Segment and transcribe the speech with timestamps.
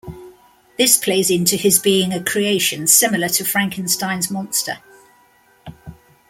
[0.79, 4.79] This plays into his being a creation similar to Frankenstein's monster.